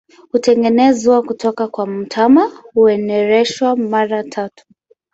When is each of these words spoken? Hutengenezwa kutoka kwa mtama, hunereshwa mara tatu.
Hutengenezwa 0.31 1.21
kutoka 1.23 1.67
kwa 1.67 1.87
mtama, 1.87 2.51
hunereshwa 2.73 3.75
mara 3.75 4.23
tatu. 4.23 4.65